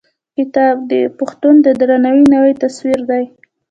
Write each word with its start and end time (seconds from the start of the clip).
کتاب: 0.37 0.75
دی 0.89 1.01
د 1.09 1.13
پښتون 1.19 1.55
د 1.65 1.67
درناوي 1.79 2.25
نوی 2.33 2.53
تصوير 2.63 2.99
دی. 3.09 3.23